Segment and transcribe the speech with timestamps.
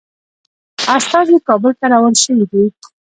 [0.97, 2.63] استازي کابل ته روان شوي دي.